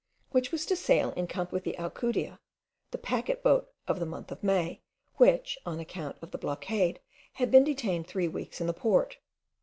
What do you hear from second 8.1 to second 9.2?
weeks in the port.